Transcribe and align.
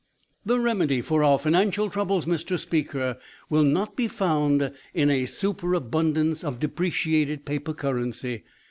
"The 0.43 0.59
remedy 0.59 0.99
for 1.03 1.23
our 1.23 1.37
financial 1.37 1.87
troubles, 1.87 2.25
Mr. 2.25 2.57
Speaker, 2.57 3.19
will 3.51 3.63
not 3.63 3.95
be 3.95 4.07
found 4.07 4.73
in 4.95 5.11
a 5.11 5.27
superabundance 5.27 6.43
of 6.43 6.59
depreciated 6.59 7.45
paper 7.45 7.75
currency. 7.75 8.43